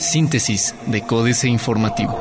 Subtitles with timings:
[0.00, 2.16] Síntesis de Códice Informativo.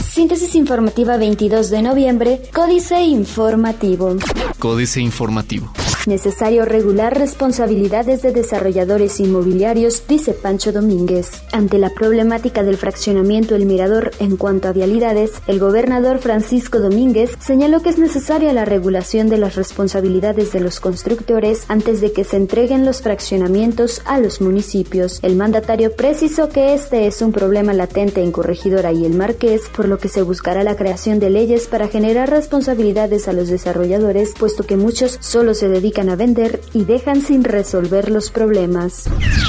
[0.00, 4.16] Síntesis informativa 22 de noviembre, Códice Informativo.
[4.58, 5.72] Códice Informativo.
[6.08, 11.42] Necesario regular responsabilidades de desarrolladores inmobiliarios, dice Pancho Domínguez.
[11.52, 17.32] Ante la problemática del fraccionamiento El Mirador en cuanto a vialidades, el gobernador Francisco Domínguez
[17.40, 22.24] señaló que es necesaria la regulación de las responsabilidades de los constructores antes de que
[22.24, 25.18] se entreguen los fraccionamientos a los municipios.
[25.20, 29.88] El mandatario precisó que este es un problema latente en Corregidora y el Marqués, por
[29.88, 34.64] lo que se buscará la creación de leyes para generar responsabilidades a los desarrolladores, puesto
[34.64, 39.06] que muchos solo se dedican a vender y dejan sin resolver los problemas.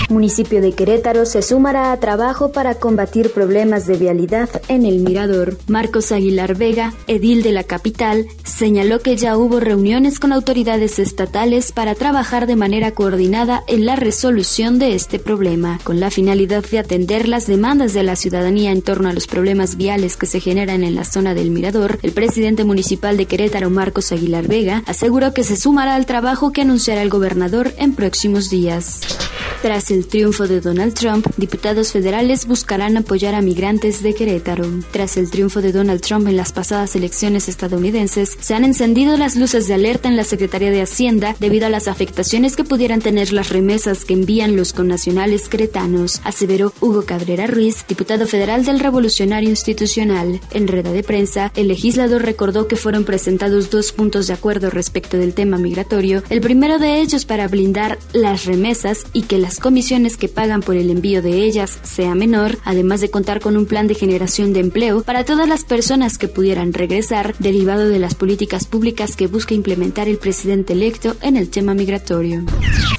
[0.10, 5.58] Municipio de Querétaro se sumará a trabajo para combatir problemas de vialidad en el Mirador.
[5.68, 11.72] Marcos Aguilar Vega, edil de la capital, señaló que ya hubo reuniones con autoridades estatales
[11.72, 16.80] para trabajar de manera coordinada en la resolución de este problema, con la finalidad de
[16.80, 20.84] atender las demandas de la ciudadanía en torno a los problemas viales que se generan
[20.84, 22.00] en la zona del Mirador.
[22.02, 26.62] El presidente municipal de Querétaro, Marcos Aguilar Vega, aseguró que se sumará al trabajo que
[26.62, 29.02] anunciará el gobernador en próximos días.
[29.62, 34.66] Tras el triunfo de Donald Trump, diputados federales buscarán apoyar a migrantes de Querétaro.
[34.92, 39.36] Tras el triunfo de Donald Trump en las pasadas elecciones estadounidenses, se han encendido las
[39.36, 43.34] luces de alerta en la Secretaría de Hacienda debido a las afectaciones que pudieran tener
[43.34, 49.50] las remesas que envían los connacionales cretanos, aseveró Hugo Cabrera Ruiz, diputado federal del Revolucionario
[49.50, 50.40] Institucional.
[50.52, 55.18] En rueda de prensa, el legislador recordó que fueron presentados dos puntos de acuerdo respecto
[55.18, 60.18] del tema migratorio el primero de ellos para blindar las remesas y que las comisiones
[60.18, 63.88] que pagan por el envío de ellas sea menor, además de contar con un plan
[63.88, 68.66] de generación de empleo para todas las personas que pudieran regresar, derivado de las políticas
[68.66, 72.44] públicas que busca implementar el presidente electo en el tema migratorio.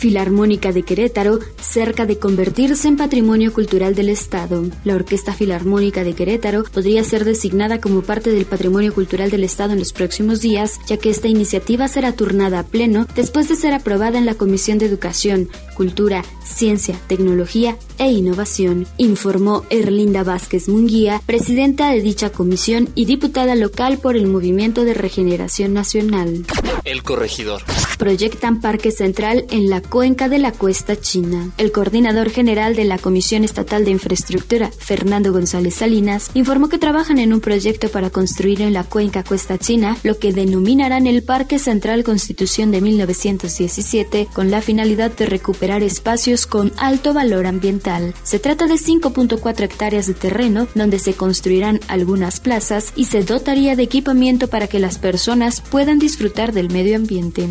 [0.00, 4.64] Filarmónica de Querétaro, cerca de convertirse en patrimonio cultural del Estado.
[4.84, 9.74] La Orquesta Filarmónica de Querétaro podría ser designada como parte del patrimonio cultural del Estado
[9.74, 13.74] en los próximos días, ya que esta iniciativa será turnada a pleno después de ser
[13.74, 21.20] aprobada en la Comisión de Educación, Cultura, Ciencia, Tecnología e Innovación, informó Erlinda Vázquez Munguía,
[21.26, 26.44] presidenta de dicha comisión y diputada local por el Movimiento de Regeneración Nacional.
[26.84, 27.62] El corregidor.
[27.98, 31.50] Proyectan Parque Central en la cuenca de la Cuesta China.
[31.58, 37.18] El coordinador general de la Comisión Estatal de Infraestructura, Fernando González Salinas, informó que trabajan
[37.18, 41.58] en un proyecto para construir en la cuenca Cuesta China lo que denominarán el Parque
[41.58, 48.14] Central Constitución de 1917 con la finalidad de recuperar espacios con alto valor ambiental.
[48.22, 53.76] Se trata de 5.4 hectáreas de terreno donde se construirán algunas plazas y se dotaría
[53.76, 57.48] de equipamiento para que las personas puedan disfrutar del medio ambiente.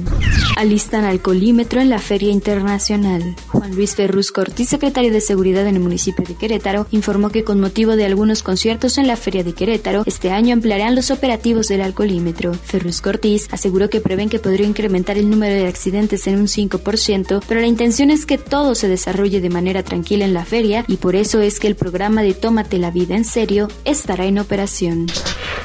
[0.55, 3.35] Alistan alcoholímetro en la Feria Internacional.
[3.47, 7.59] Juan Luis Ferrus Cortiz, secretario de Seguridad en el municipio de Querétaro, informó que con
[7.59, 11.81] motivo de algunos conciertos en la Feria de Querétaro, este año emplearán los operativos del
[11.81, 12.53] alcoholímetro.
[12.53, 17.41] Ferrus Cortiz aseguró que prevén que podría incrementar el número de accidentes en un 5%,
[17.47, 20.97] pero la intención es que todo se desarrolle de manera tranquila en la feria y
[20.97, 25.07] por eso es que el programa de Tómate la vida en serio estará en operación.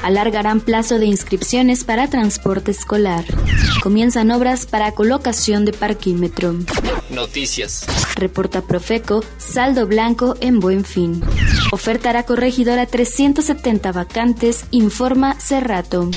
[0.03, 3.25] Alargarán plazo de inscripciones para transporte escolar.
[3.81, 6.55] Comienzan obras para colocación de parquímetro.
[7.09, 7.85] Noticias.
[8.15, 11.21] Reporta Profeco, saldo blanco en buen fin.
[11.71, 16.09] Ofertará corregidora 370 vacantes, informa Cerrato.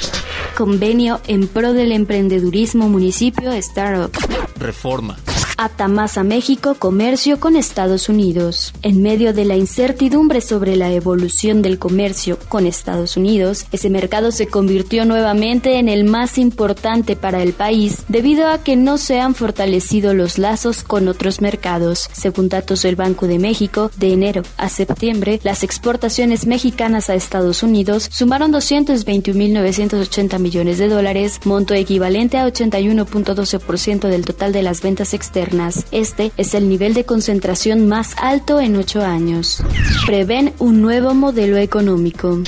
[0.57, 4.13] Convenio en pro del emprendedurismo municipio Startup.
[4.57, 5.17] Reforma
[5.59, 8.73] ata más a México comercio con Estados Unidos.
[8.83, 14.31] En medio de la incertidumbre sobre la evolución del comercio con Estados Unidos, ese mercado
[14.31, 19.19] se convirtió nuevamente en el más importante para el país debido a que no se
[19.19, 22.09] han fortalecido los lazos con otros mercados.
[22.13, 27.65] Según datos del Banco de México, de enero a septiembre, las exportaciones mexicanas a Estados
[27.65, 35.15] Unidos sumaron 221.980 millones de dólares, monto equivalente a 81.12% del total de las ventas
[35.15, 35.48] externas
[35.91, 39.63] este es el nivel de concentración más alto en ocho años.
[40.07, 42.39] Prevén un nuevo modelo económico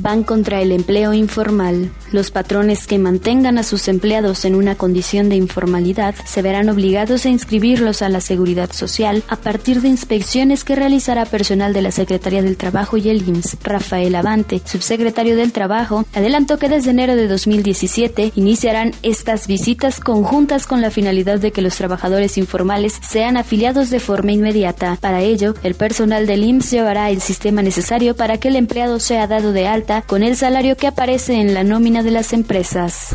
[0.00, 1.90] van contra el empleo informal.
[2.12, 7.26] Los patrones que mantengan a sus empleados en una condición de informalidad se verán obligados
[7.26, 11.90] a inscribirlos a la seguridad social a partir de inspecciones que realizará personal de la
[11.90, 13.58] Secretaría del Trabajo y el IMSS.
[13.62, 20.66] Rafael Avante, subsecretario del Trabajo, adelantó que desde enero de 2017 iniciarán estas visitas conjuntas
[20.66, 24.96] con la finalidad de que los trabajadores informales sean afiliados de forma inmediata.
[25.00, 29.26] Para ello, el personal del IMSS llevará el sistema necesario para que el empleado sea
[29.26, 33.10] dado de alta con el salario que aparece en la nómina de las empresas.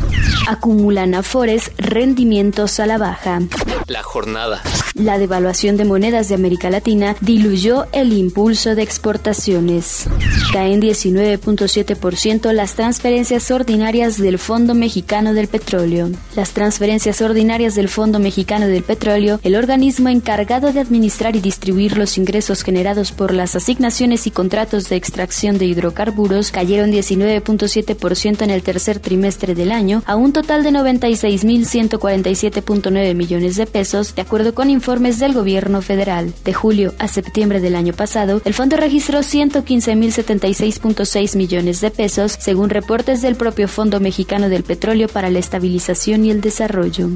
[0.48, 3.40] Acumulan afores rendimientos a la baja.
[3.86, 4.62] La jornada.
[4.94, 10.06] La devaluación de monedas de América Latina diluyó el impulso de exportaciones.
[10.52, 16.08] Caen 19.7% las transferencias ordinarias del Fondo Mexicano del Petróleo.
[16.34, 21.98] Las transferencias ordinarias del Fondo Mexicano del Petróleo, el organismo encargado de administrar y distribuir
[21.98, 28.50] los ingresos generados por las asignaciones y contratos de extracción de hidrocarburos, cayeron 19.7% en
[28.50, 34.54] el tercer trimestre del año a un total de 96.147.9 millones de pesos, de acuerdo
[34.54, 36.32] con informes del gobierno federal.
[36.44, 42.70] De julio a septiembre del año pasado, el fondo registró 115.076.6 millones de pesos, según
[42.70, 47.08] reportes del propio Fondo Mexicano del Petróleo para la Estabilización y el Desarrollo.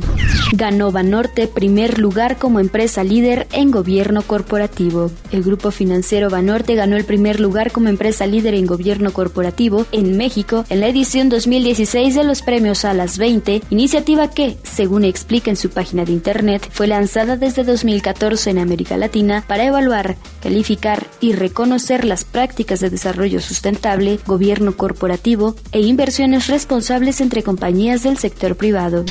[0.53, 5.13] Ganó Banorte primer lugar como empresa líder en gobierno corporativo.
[5.31, 10.17] El grupo financiero Banorte ganó el primer lugar como empresa líder en gobierno corporativo en
[10.17, 15.51] México en la edición 2016 de los premios a las 20, iniciativa que, según explica
[15.51, 21.07] en su página de internet, fue lanzada desde 2014 en América Latina para evaluar, calificar
[21.21, 28.17] y reconocer las prácticas de desarrollo sustentable, gobierno corporativo e inversiones responsables entre compañías del
[28.17, 29.05] sector privado.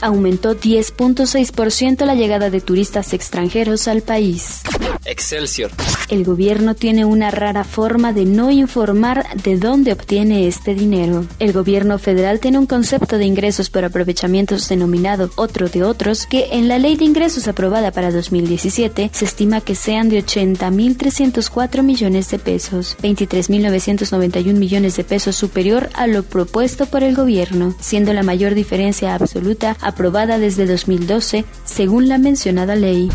[0.00, 4.62] Aumentó 10.6% la llegada de turistas extranjeros al país.
[5.08, 5.70] Excelsior.
[6.10, 11.24] El gobierno tiene una rara forma de no informar de dónde obtiene este dinero.
[11.38, 16.48] El gobierno federal tiene un concepto de ingresos por aprovechamientos denominado otro de otros que
[16.52, 22.30] en la ley de ingresos aprobada para 2017 se estima que sean de 80.304 millones
[22.30, 28.22] de pesos, 23.991 millones de pesos superior a lo propuesto por el gobierno, siendo la
[28.22, 33.08] mayor diferencia absoluta aprobada desde 2012 según la mencionada ley.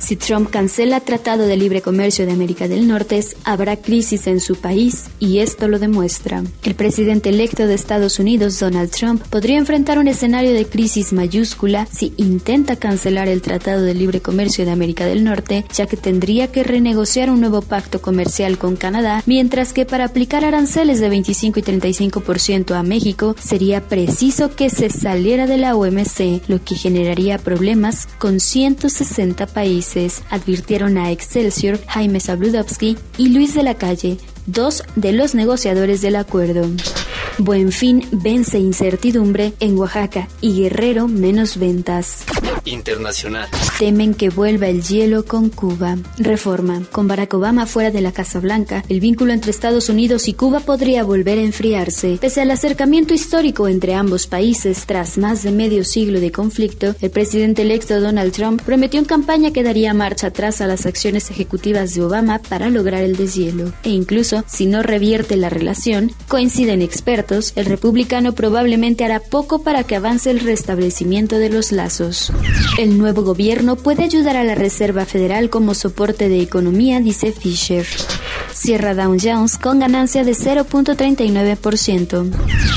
[0.00, 4.56] Si Trump cancela Tratado de Libre Comercio de América del Norte, habrá crisis en su
[4.56, 6.42] país y esto lo demuestra.
[6.62, 11.86] El presidente electo de Estados Unidos, Donald Trump, podría enfrentar un escenario de crisis mayúscula
[11.90, 16.52] si intenta cancelar el Tratado de Libre Comercio de América del Norte, ya que tendría
[16.52, 21.58] que renegociar un nuevo pacto comercial con Canadá, mientras que para aplicar aranceles de 25
[21.58, 27.38] y 35% a México sería preciso que se saliera de la OMC, lo que generaría
[27.38, 34.16] problemas con 160 países, advirtieron a Excelsior Jaime Sabludowski y Luis de la Calle,
[34.48, 36.66] dos de los negociadores del acuerdo.
[37.38, 42.24] Buen fin vence incertidumbre en Oaxaca y Guerrero menos ventas.
[42.64, 43.48] Internacional.
[43.78, 45.96] Temen que vuelva el hielo con Cuba.
[46.18, 46.82] Reforma.
[46.90, 50.60] Con Barack Obama fuera de la Casa Blanca, el vínculo entre Estados Unidos y Cuba
[50.60, 52.18] podría volver a enfriarse.
[52.20, 57.10] Pese al acercamiento histórico entre ambos países tras más de medio siglo de conflicto, el
[57.10, 61.94] presidente electo Donald Trump prometió en campaña que daría marcha atrás a las acciones ejecutivas
[61.94, 63.72] de Obama para lograr el deshielo.
[63.84, 69.84] E incluso, si no revierte la relación, coinciden expertos, el republicano probablemente hará poco para
[69.84, 72.32] que avance el restablecimiento de los lazos.
[72.78, 77.86] El nuevo gobierno puede ayudar a la Reserva Federal como soporte de economía, dice Fisher.
[78.52, 82.30] Cierra Dow Jones con ganancia de 0.39%.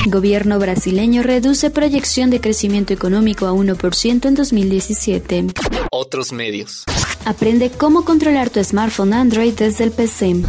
[0.08, 5.48] Gobierno brasileño reduce proyección de crecimiento económico a 1% en 2017.
[5.92, 6.86] Otros medios.
[7.24, 10.42] Aprende cómo controlar tu smartphone Android desde el PC.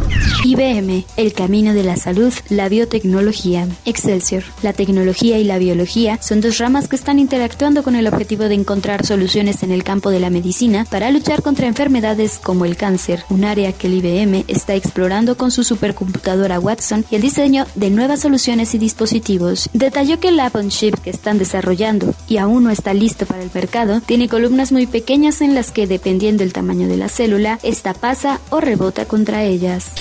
[0.43, 3.67] IBM, el camino de la salud, la biotecnología.
[3.85, 8.45] Excelsior, la tecnología y la biología son dos ramas que están interactuando con el objetivo
[8.45, 12.75] de encontrar soluciones en el campo de la medicina para luchar contra enfermedades como el
[12.75, 17.67] cáncer, un área que el IBM está explorando con su supercomputadora Watson y el diseño
[17.75, 19.69] de nuevas soluciones y dispositivos.
[19.73, 23.43] Detalló que el App on Chip que están desarrollando y aún no está listo para
[23.43, 27.59] el mercado tiene columnas muy pequeñas en las que, dependiendo del tamaño de la célula,
[27.61, 29.91] esta pasa o rebota contra ellas.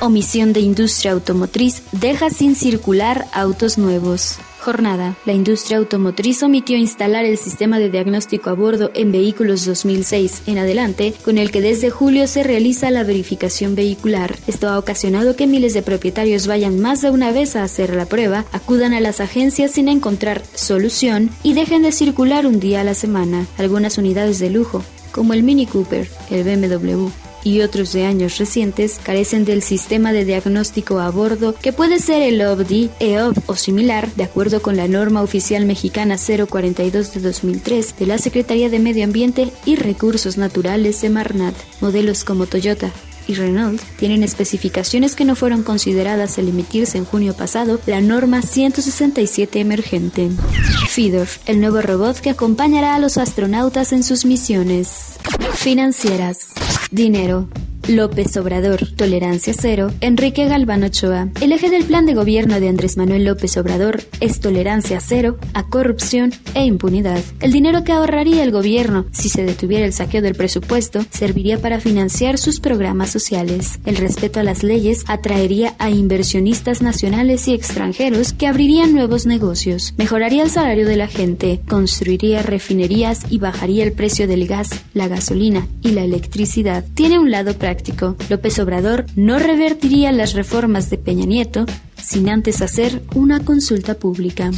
[0.00, 4.38] Omisión de industria automotriz deja sin circular autos nuevos.
[4.60, 5.16] Jornada.
[5.24, 10.58] La industria automotriz omitió instalar el sistema de diagnóstico a bordo en vehículos 2006 en
[10.58, 14.36] adelante, con el que desde julio se realiza la verificación vehicular.
[14.46, 18.04] Esto ha ocasionado que miles de propietarios vayan más de una vez a hacer la
[18.04, 22.84] prueba, acudan a las agencias sin encontrar solución y dejen de circular un día a
[22.84, 23.46] la semana.
[23.56, 27.08] Algunas unidades de lujo, como el Mini Cooper, el BMW,
[27.44, 32.22] y otros de años recientes carecen del sistema de diagnóstico a bordo que puede ser
[32.22, 37.98] el OBDI, EOB o similar, de acuerdo con la norma oficial mexicana 042 de 2003
[37.98, 41.54] de la Secretaría de Medio Ambiente y Recursos Naturales de Marnat.
[41.80, 42.92] Modelos como Toyota,
[43.26, 48.42] y Renault tienen especificaciones que no fueron consideradas al emitirse en junio pasado la norma
[48.42, 50.30] 167 emergente.
[50.88, 55.18] Fidor, el nuevo robot que acompañará a los astronautas en sus misiones.
[55.54, 56.48] Financieras.
[56.90, 57.48] Dinero.
[57.88, 61.28] López Obrador, tolerancia cero, Enrique Galván Ochoa.
[61.40, 65.66] El eje del plan de gobierno de Andrés Manuel López Obrador es tolerancia cero a
[65.66, 67.20] corrupción e impunidad.
[67.40, 71.80] El dinero que ahorraría el gobierno si se detuviera el saqueo del presupuesto serviría para
[71.80, 73.80] financiar sus programas sociales.
[73.86, 79.94] El respeto a las leyes atraería a inversionistas nacionales y extranjeros que abrirían nuevos negocios,
[79.96, 85.08] mejoraría el salario de la gente, construiría refinerías y bajaría el precio del gas, la
[85.08, 86.84] gasolina y la electricidad.
[86.94, 87.69] Tiene un lado práctico.
[88.28, 94.50] López Obrador no revertiría las reformas de Peña Nieto sin antes hacer una consulta pública.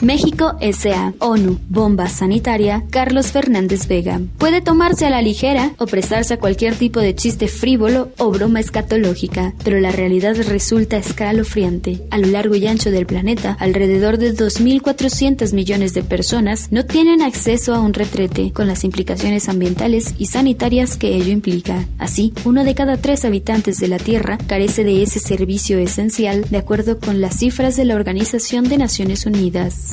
[0.00, 1.14] México S.A.
[1.18, 1.58] ONU.
[1.68, 2.84] Bomba sanitaria.
[2.90, 4.20] Carlos Fernández Vega.
[4.38, 8.60] Puede tomarse a la ligera o prestarse a cualquier tipo de chiste frívolo o broma
[8.60, 12.00] escatológica, pero la realidad resulta escalofriante.
[12.10, 17.22] A lo largo y ancho del planeta, alrededor de 2.400 millones de personas no tienen
[17.22, 21.86] acceso a un retrete, con las implicaciones ambientales y sanitarias que ello implica.
[21.98, 26.58] Así, uno de cada tres habitantes de la Tierra carece de ese servicio esencial, de
[26.58, 29.83] acuerdo con las cifras de la Organización de Naciones Unidas.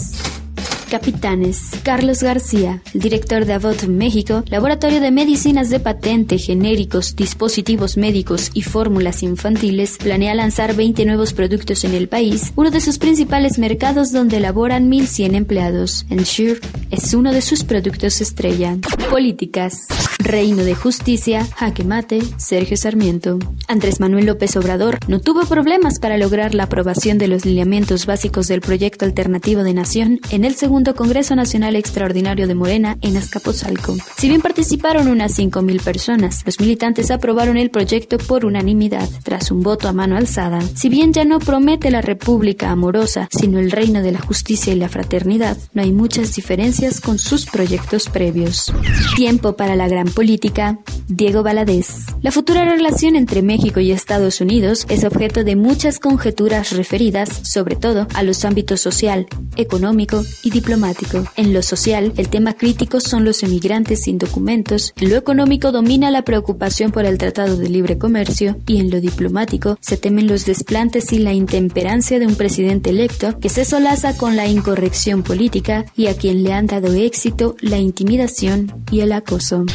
[0.92, 1.72] Capitanes.
[1.84, 8.52] Carlos García, el director de Avot México, laboratorio de medicinas de patente, genéricos, dispositivos médicos
[8.54, 13.58] y fórmulas infantiles, planea lanzar 20 nuevos productos en el país, uno de sus principales
[13.58, 16.06] mercados donde laboran 1.100 empleados.
[16.10, 16.60] Ensure
[16.92, 18.78] es uno de sus productos estrella.
[19.10, 19.88] Políticas.
[20.24, 23.40] Reino de Justicia, Jaque Mate, Sergio Sarmiento.
[23.68, 28.48] Andrés Manuel López Obrador no tuvo problemas para lograr la aprobación de los lineamientos básicos
[28.48, 33.96] del proyecto alternativo de nación en el segundo Congreso Nacional Extraordinario de Morena en Azcapotzalco.
[34.18, 39.62] Si bien participaron unas 5.000 personas, los militantes aprobaron el proyecto por unanimidad, tras un
[39.62, 40.62] voto a mano alzada.
[40.76, 44.78] Si bien ya no promete la república amorosa, sino el reino de la justicia y
[44.78, 48.74] la fraternidad, no hay muchas diferencias con sus proyectos previos.
[49.16, 52.06] Tiempo para la gran política, Diego Valadez.
[52.22, 57.76] La futura relación entre México y Estados Unidos es objeto de muchas conjeturas referidas, sobre
[57.76, 59.28] todo, a los ámbitos social,
[59.58, 61.24] económico y diplomático.
[61.36, 66.12] En lo social, el tema crítico son los emigrantes sin documentos, en lo económico domina
[66.12, 70.46] la preocupación por el Tratado de Libre Comercio y en lo diplomático se temen los
[70.46, 75.86] desplantes y la intemperancia de un presidente electo que se solaza con la incorrección política
[75.96, 79.66] y a quien le han dado éxito la intimidación y el acoso.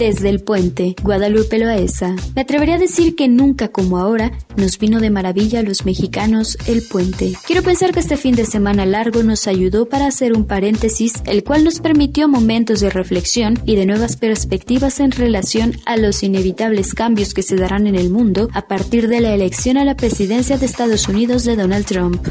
[0.00, 2.16] Desde el puente, Guadalupe Loaesa.
[2.34, 6.56] Me atrevería a decir que nunca como ahora nos vino de maravilla a los mexicanos
[6.66, 7.34] el puente.
[7.46, 11.44] Quiero pensar que este fin de semana largo nos ayudó para hacer un paréntesis, el
[11.44, 16.94] cual nos permitió momentos de reflexión y de nuevas perspectivas en relación a los inevitables
[16.94, 20.56] cambios que se darán en el mundo a partir de la elección a la presidencia
[20.56, 22.26] de Estados Unidos de Donald Trump.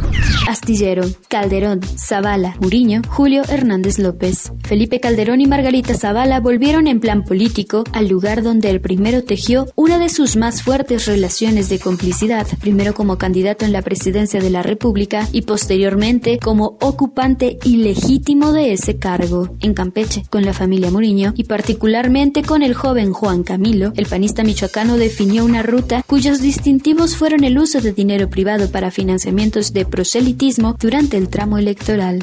[0.48, 4.52] Astillero, Calderón, Zavala, Muriño, Julio Hernández López.
[4.64, 7.59] Felipe Calderón y Margarita Zavala volvieron en plan político
[7.92, 12.94] al lugar donde el primero tejió una de sus más fuertes relaciones de complicidad, primero
[12.94, 18.98] como candidato en la presidencia de la República y posteriormente como ocupante ilegítimo de ese
[18.98, 24.06] cargo, en Campeche, con la familia Muriño y particularmente con el joven Juan Camilo, el
[24.06, 29.74] panista michoacano definió una ruta cuyos distintivos fueron el uso de dinero privado para financiamientos
[29.74, 32.20] de proselitismo durante el tramo electoral.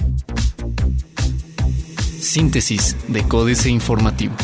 [2.27, 4.35] Síntesis de Códice Informativo.